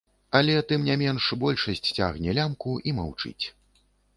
[0.37, 3.45] Але, тым не менш, большасць цягне лямку і маўчыць.